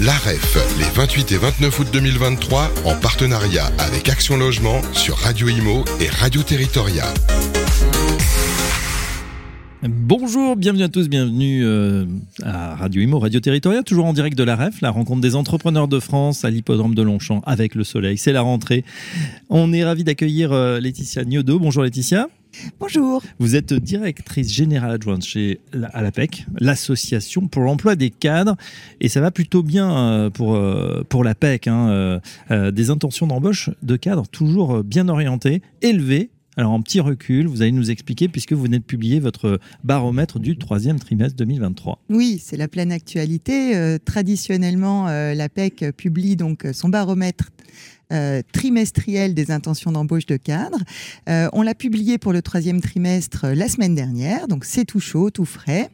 [0.00, 5.84] l'AREF, les 28 et 29 août 2023, en partenariat avec Action Logement sur Radio Imo
[6.00, 7.04] et Radio Territoria.
[9.82, 12.06] Bonjour, bienvenue à tous, bienvenue euh,
[12.42, 15.88] à Radio Imo, Radio Territoria, toujours en direct de la REF, la rencontre des entrepreneurs
[15.88, 18.16] de France à l'hippodrome de Longchamp avec le soleil.
[18.16, 18.84] C'est la rentrée.
[19.50, 21.58] On est ravi d'accueillir euh, Laetitia Niodo.
[21.58, 22.28] Bonjour Laetitia.
[22.78, 23.22] Bonjour.
[23.38, 25.60] Vous êtes directrice générale adjointe chez
[25.92, 28.56] à l'APEC, l'association pour l'emploi des cadres,
[29.00, 30.58] et ça va plutôt bien euh, pour,
[31.08, 31.68] pour l'APEC.
[31.68, 32.20] Hein,
[32.50, 37.72] des intentions d'embauche de cadres toujours bien orientées, élevées alors en petit recul, vous allez
[37.72, 42.02] nous expliquer puisque vous venez de publier votre baromètre du troisième trimestre 2023.
[42.10, 43.76] Oui, c'est la pleine actualité.
[43.76, 47.50] Euh, traditionnellement, euh, la PEC publie donc son baromètre
[48.12, 50.80] euh, trimestriel des intentions d'embauche de cadres.
[51.28, 55.00] Euh, on l'a publié pour le troisième trimestre euh, la semaine dernière, donc c'est tout
[55.00, 55.90] chaud, tout frais.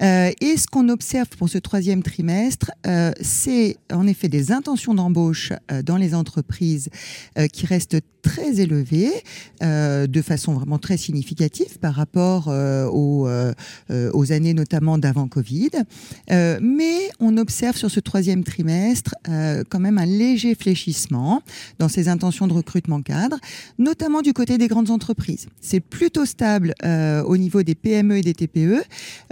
[0.00, 2.70] et ce qu'on observe pour ce troisième trimestre,
[3.20, 5.52] c'est en effet des intentions d'embauche
[5.84, 6.88] dans les entreprises
[7.52, 9.12] qui restent très élevées,
[9.60, 13.28] de façon vraiment très significative par rapport aux,
[13.90, 15.70] aux, années notamment d'avant Covid.
[16.28, 21.42] mais on observe sur ce troisième trimestre quand même un léger fléchissement
[21.78, 23.38] dans ses intentions de recrutement cadre,
[23.78, 25.46] notamment du côté des grandes entreprises.
[25.60, 28.82] C'est plutôt stable euh, au niveau des PME et des TPE,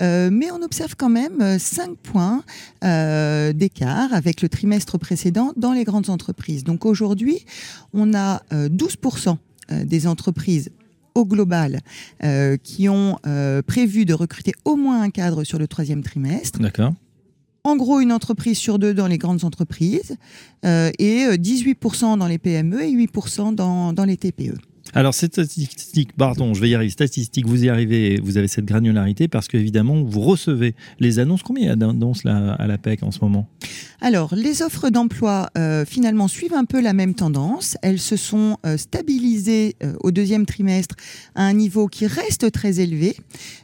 [0.00, 2.42] euh, mais on observe quand même 5 euh, points
[3.52, 6.64] d'écart avec le trimestre précédent dans les grandes entreprises.
[6.64, 7.44] Donc aujourd'hui,
[7.92, 8.42] on a
[8.78, 9.36] 12%
[9.84, 10.70] des entreprises
[11.14, 11.80] au global
[12.62, 13.18] qui ont
[13.66, 16.60] prévu de recruter au moins un cadre sur le troisième trimestre.
[16.60, 16.94] D'accord
[17.68, 20.16] en gros une entreprise sur deux dans les grandes entreprises
[20.64, 24.54] euh, et 18% euh, dans les PME et 8% dans, dans les TPE.
[24.98, 28.64] Alors, cette statistique, pardon, je vais y arriver, statistique, vous y arrivez, vous avez cette
[28.64, 31.44] granularité parce qu'évidemment, vous recevez les annonces.
[31.44, 33.48] Combien il d'annonces à la PEC en ce moment?
[34.00, 37.76] Alors, les offres d'emploi, euh, finalement, suivent un peu la même tendance.
[37.80, 40.96] Elles se sont euh, stabilisées euh, au deuxième trimestre
[41.36, 43.14] à un niveau qui reste très élevé.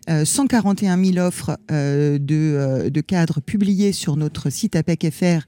[0.07, 5.41] 141 000 offres de, de, cadres publiées sur notre site APEC FR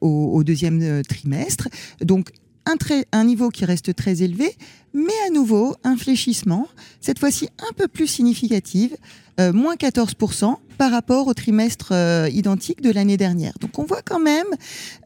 [0.00, 1.68] au, au, deuxième trimestre.
[2.00, 2.30] Donc,
[2.66, 2.76] un,
[3.12, 4.54] un niveau qui reste très élevé,
[4.92, 6.68] mais à nouveau un fléchissement,
[7.00, 8.96] cette fois-ci un peu plus significative,
[9.40, 13.52] euh, moins 14% par rapport au trimestre euh, identique de l'année dernière.
[13.60, 14.46] Donc on voit quand même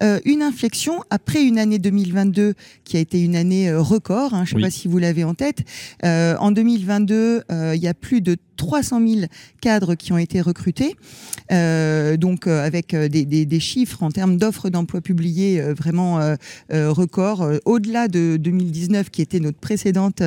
[0.03, 4.35] euh, une inflexion après une année 2022 qui a été une année record.
[4.35, 5.59] Hein, je ne sais pas si vous l'avez en tête.
[6.03, 7.43] en 2022,
[7.75, 9.21] il y a plus de 300 000
[9.61, 10.95] cadres qui ont été recrutés,
[11.51, 16.37] donc avec des, des, chiffres en termes d'offres d'emploi publiées vraiment
[16.71, 20.23] record, au-delà de 2019 qui était notre précédente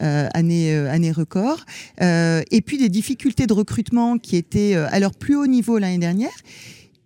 [0.00, 1.64] année, année record,
[2.00, 6.30] et puis des difficultés de recrutement qui étaient à leur plus haut niveau l'année dernière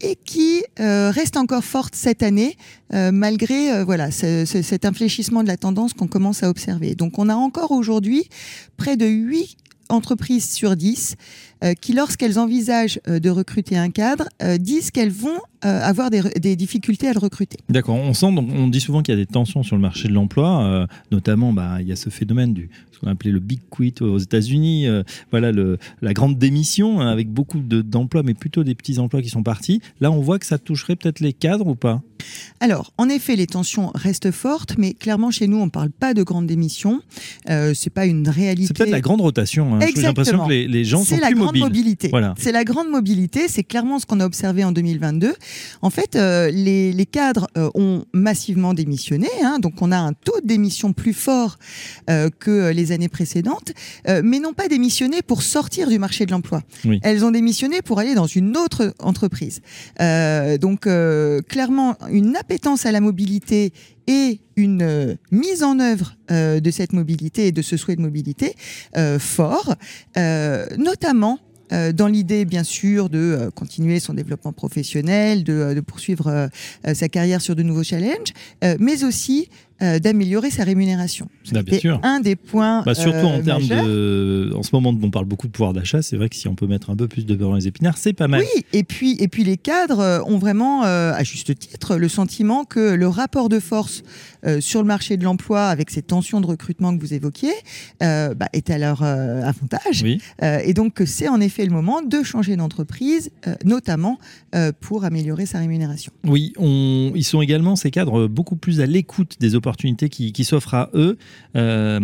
[0.00, 2.56] et qui euh, restent encore fortes cette année
[2.92, 6.94] euh, malgré euh, voilà cet infléchissement de la tendance qu'on commence à observer.
[6.94, 8.28] Donc on a encore aujourd'hui
[8.76, 9.56] près de 8
[9.88, 15.10] entreprises sur 10 euh, qui, lorsqu'elles envisagent euh, de recruter un cadre, euh, disent qu'elles
[15.10, 17.58] vont avoir des, difficultés à le recruter.
[17.68, 17.96] D'accord.
[17.96, 20.12] On sent, donc, on dit souvent qu'il y a des tensions sur le marché de
[20.12, 23.94] l'emploi, notamment, bah, il y a ce phénomène du ce qu'on appelait le big quit
[24.00, 24.86] aux États-Unis,
[25.32, 29.28] voilà le, la grande démission hein, avec beaucoup d'emplois, mais plutôt des petits emplois qui
[29.28, 29.80] sont partis.
[30.00, 32.00] Là, on voit que ça toucherait peut-être les cadres ou pas?
[32.60, 36.14] Alors, en effet, les tensions restent fortes, mais clairement, chez nous, on ne parle pas
[36.14, 37.02] de grande démission.
[37.50, 38.68] Euh, c'est pas une réalité.
[38.68, 39.74] C'est peut-être la grande rotation.
[39.74, 39.80] Hein.
[39.94, 42.08] J'ai l'impression que les, gens sont la grande mobilité.
[42.08, 42.34] Voilà.
[42.38, 43.48] C'est la grande mobilité.
[43.48, 45.34] C'est clairement ce qu'on a observé en 2022.
[45.82, 49.28] En fait, euh, les, cadres euh, ont massivement démissionné.
[49.42, 49.58] Hein.
[49.60, 51.58] donc, on a un taux de démission plus fort
[52.10, 53.72] euh, que les années précédentes,
[54.22, 56.62] mais n'ont pas démissionné pour sortir du marché de l'emploi.
[57.02, 59.60] Elles ont démissionné pour aller dans une autre entreprise.
[60.60, 60.88] donc,
[61.48, 63.72] clairement, une appétence à la mobilité
[64.06, 68.00] et une euh, mise en œuvre euh, de cette mobilité et de ce souhait de
[68.00, 68.54] mobilité
[68.96, 69.74] euh, fort,
[70.78, 71.38] notamment
[71.94, 76.48] dans l'idée, bien sûr, de continuer son développement professionnel, de, de poursuivre
[76.94, 78.32] sa carrière sur de nouveaux challenges,
[78.78, 79.48] mais aussi
[79.82, 81.28] euh, d'améliorer sa rémunération.
[81.52, 82.82] Bah, c'est un des points.
[82.82, 84.52] Bah, surtout en euh, termes de.
[84.56, 86.00] En ce moment, on parle beaucoup de pouvoir d'achat.
[86.00, 87.98] C'est vrai que si on peut mettre un peu plus de beurre dans les épinards,
[87.98, 88.40] c'est pas mal.
[88.40, 92.64] Oui, et puis, et puis les cadres euh, ont vraiment, à juste titre, le sentiment
[92.64, 94.02] que le rapport de force
[94.60, 97.52] sur le marché de l'emploi, avec ces tensions de recrutement que vous évoquiez,
[98.00, 100.04] bah, est à leur avantage.
[100.04, 103.30] et donc que c'est en effet le moment de changer d'entreprise,
[103.64, 104.18] notamment
[104.80, 106.12] pour améliorer sa rémunération.
[106.24, 107.12] Oui, on...
[107.14, 110.90] ils sont également, ces cadres, beaucoup plus à l'écoute des opportunités opportunités qui, s'offrent à
[110.94, 111.18] eux.
[111.56, 111.98] Euh,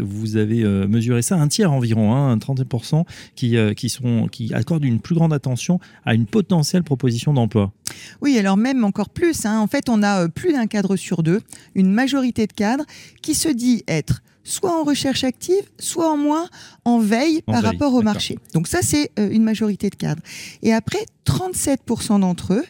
[0.00, 3.04] vous avez euh, mesuré ça, un tiers environ, hein, 30%
[3.34, 7.72] qui, euh, qui, sont, qui accordent une plus grande attention à une potentielle proposition d'emploi.
[8.20, 9.46] Oui, alors même encore plus.
[9.46, 9.58] Hein.
[9.58, 11.40] En fait, on a plus d'un cadre sur deux,
[11.74, 12.84] une majorité de cadres
[13.20, 16.48] qui se dit être soit en recherche active, soit en moins
[16.84, 18.38] en veille par rapport au marché.
[18.54, 20.22] Donc ça, c'est une majorité de cadres.
[20.62, 22.64] Et après, 37% d'entre eux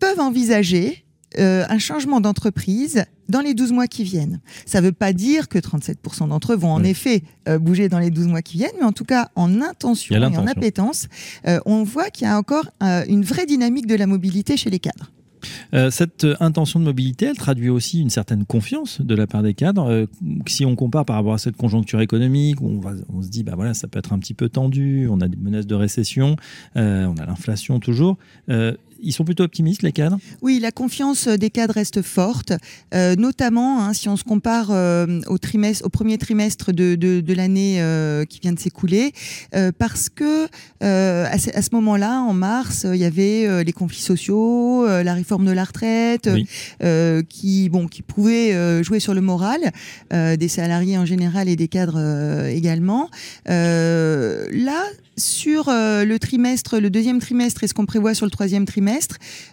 [0.00, 1.04] peuvent envisager
[1.38, 4.40] euh, un changement d'entreprise dans les 12 mois qui viennent.
[4.66, 7.98] Ça ne veut pas dire que 37% d'entre eux vont en effet euh, bouger dans
[7.98, 11.08] les 12 mois qui viennent, mais en tout cas, en intention et en appétence,
[11.46, 14.78] euh, on voit qu'il y a encore une vraie dynamique de la mobilité chez les
[14.78, 15.10] cadres.
[15.90, 20.06] cette intention de mobilité, elle traduit aussi une certaine confiance de la part des cadres.
[20.46, 22.80] si on compare par rapport à cette conjoncture économique, on,
[23.12, 25.36] on se dit, bah voilà, ça peut être un petit peu tendu, on a des
[25.36, 26.36] menaces de récession,
[26.74, 28.18] on a l'inflation toujours
[29.02, 30.18] ils sont plutôt optimistes, les cadres?
[30.40, 32.52] Oui, la confiance des cadres reste forte,
[32.94, 37.34] euh, notamment hein, si on se compare euh, au, trimestre, au premier trimestre de, de,
[37.34, 39.12] l'année euh, qui vient de s'écouler,
[39.78, 40.46] parce que
[40.80, 45.64] à ce, moment-là, en mars, il y avait les conflits sociaux, la réforme de la
[45.64, 46.28] retraite,
[47.28, 49.60] qui, bon, qui pouvaient jouer sur le moral
[50.10, 53.10] des salariés en général et des cadres également.
[53.46, 54.84] là,
[55.16, 58.91] sur le trimestre, le deuxième trimestre et ce qu'on prévoit sur le troisième trimestre,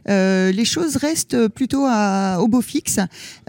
[0.09, 2.99] euh, les choses restent plutôt au beau fixe.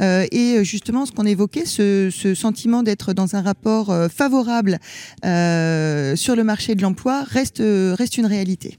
[0.01, 4.79] Euh, et justement, ce qu'on évoquait, ce, sentiment d'être dans un rapport euh, favorable
[5.23, 8.79] sur le marché de l'emploi reste, reste une réalité.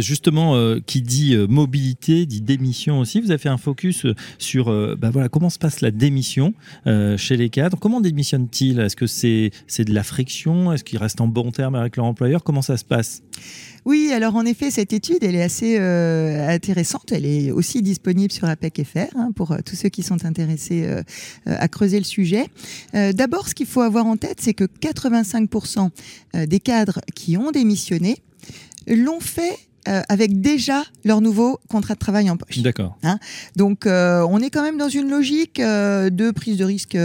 [0.00, 3.20] Justement, qui dit mobilité, dit démission aussi.
[3.20, 4.06] Vous avez fait un focus
[4.38, 4.66] sur
[4.96, 6.54] bah voilà, comment se passe la démission
[7.16, 7.78] chez les cadres.
[7.78, 8.80] Comment démissionnent-ils?
[8.80, 10.72] Est-ce que c'est de la friction?
[10.72, 12.42] Est-ce qu'ils restent en bon terme avec leur employeur?
[12.42, 13.22] Comment ça se passe?
[13.84, 17.10] Oui, alors en effet, cette étude, elle est assez euh, intéressante.
[17.10, 21.02] Elle est aussi disponible sur APEC-FR hein, pour euh, tous ceux qui sont intéressés euh,
[21.46, 22.46] à creuser le sujet.
[22.92, 25.90] D'abord, ce qu'il faut avoir en tête, c'est que 85%
[26.46, 28.16] des cadres qui ont démissionné
[28.86, 32.58] l'ont fait avec déjà leur nouveau contrat de travail en poche.
[32.58, 32.96] D'accord.
[33.02, 33.18] Hein
[33.56, 36.96] Donc, on est quand même dans une logique de prise de risque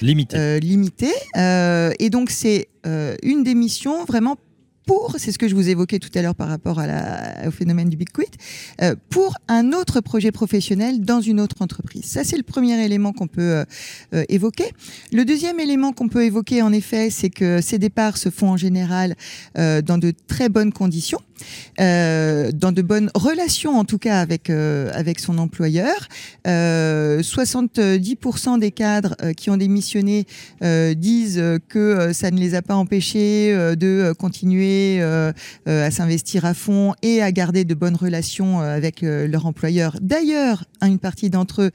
[0.00, 0.60] limitée.
[0.60, 1.12] limitée.
[1.36, 2.68] et donc, c'est
[3.22, 4.36] une démission vraiment
[4.86, 7.50] pour, c'est ce que je vous évoquais tout à l'heure par rapport à la, au
[7.50, 8.30] phénomène du big quit,
[8.80, 12.04] euh, pour un autre projet professionnel dans une autre entreprise.
[12.04, 13.64] Ça, c'est le premier élément qu'on peut euh,
[14.14, 14.72] euh, évoquer.
[15.12, 18.56] Le deuxième élément qu'on peut évoquer, en effet, c'est que ces départs se font en
[18.56, 19.16] général
[19.56, 21.20] dans de très bonnes conditions.
[21.80, 26.08] Euh, dans de bonnes relations en tout cas avec euh, avec son employeur.
[26.46, 30.26] 70% euh, des cadres qui ont démissionné
[30.96, 37.22] disent que ça ne les a pas empêchés de continuer à s'investir à fond et
[37.22, 39.96] à garder de bonnes relations avec leur employeur.
[40.00, 41.70] D'ailleurs, une partie d'entre eux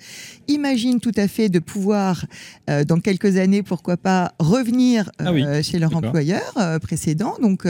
[0.48, 2.26] imaginent tout à fait de pouvoir,
[2.68, 7.36] dans quelques années, pourquoi pas, revenir ah chez leur employeur précédent.
[7.42, 7.64] Donc,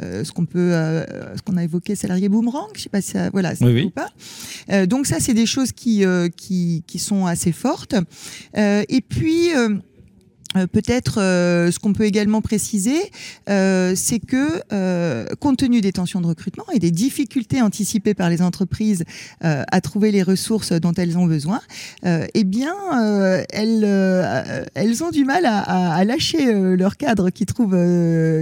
[0.00, 0.72] ce qu'on peut
[1.36, 4.10] ce qu'on a évoqué, salarié boomerang, je sais pas si ça, voilà, ou pas.
[4.70, 7.94] Euh, donc ça, c'est des choses qui, euh, qui, qui, sont assez fortes.
[8.56, 9.50] Euh, et puis
[10.56, 12.98] euh, peut-être euh, ce qu'on peut également préciser,
[13.48, 14.62] euh, c'est que
[15.36, 19.04] compte tenu des tensions de recrutement et des difficultés anticipées par les entreprises
[19.40, 21.60] à trouver les ressources dont elles ont besoin,
[22.04, 22.74] eh bien,
[23.50, 23.84] elles,
[24.74, 25.60] elles ont du mal à,
[25.94, 27.76] à, lâcher leur cadre qui trouve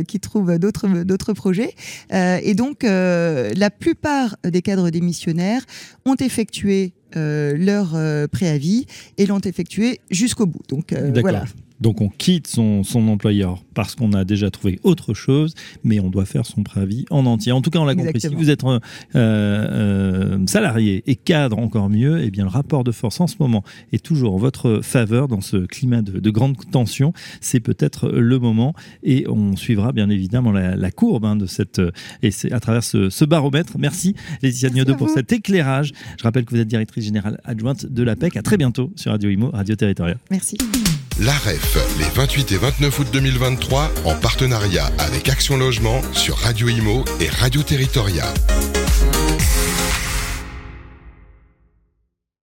[0.07, 1.75] qui trouve d'autres d'autres projets.
[2.11, 5.65] et donc, la plupart des cadres démissionnaires
[6.05, 7.97] ont effectué leur
[8.31, 8.87] préavis
[9.19, 10.63] et l'ont effectué jusqu'au bout.
[10.69, 11.45] Donc voilà.
[11.83, 16.25] Donc on quitte son, employeur parce qu'on a déjà trouvé autre chose, mais on doit
[16.25, 17.51] faire son préavis en entier.
[17.51, 18.21] En tout cas, on l'a compris.
[18.21, 18.79] Si vous êtes euh,
[19.17, 23.65] euh, salarié et cadre encore mieux, eh bien le rapport de force en ce moment
[23.93, 27.13] est toujours en votre faveur dans ce climat de, grande tension.
[27.41, 31.81] C'est peut-être le moment et on suivra bien évidemment la, courbe hein, de cette
[32.23, 33.77] et c'est à travers ce, baromètre.
[33.79, 35.93] Merci Laetitia Niodo pour cet éclairage.
[36.19, 38.37] Je rappelle que vous êtes directrice générale adjointe de l'APEC.
[38.37, 40.19] À très bientôt sur Radio Imo, Radio Territorial.
[40.31, 40.57] Merci.
[41.19, 47.05] L'AREF, les 28 et 29 août 2023, en partenariat avec Action Logement sur Radio Imo
[47.21, 48.33] et Radio Territoria.